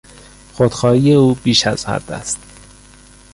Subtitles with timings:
[0.53, 2.39] خودخواهی او بیش از حد است.